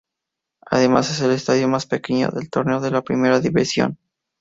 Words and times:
Además 0.65 1.11
es 1.11 1.21
el 1.21 1.29
estadio 1.29 1.67
más 1.67 1.85
pequeño 1.85 2.29
del 2.29 2.49
torneo 2.49 2.79
de 2.79 3.01
Primera 3.03 3.39
División. 3.39 3.99